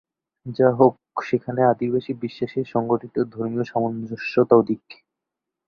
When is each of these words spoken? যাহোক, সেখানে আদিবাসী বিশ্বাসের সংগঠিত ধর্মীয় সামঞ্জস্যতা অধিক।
যাহোক, 0.55 0.95
সেখানে 1.21 1.61
আদিবাসী 1.63 2.11
বিশ্বাসের 2.23 2.65
সংগঠিত 2.65 3.15
ধর্মীয় 3.33 3.65
সামঞ্জস্যতা 3.65 4.53
অধিক। 4.55 4.83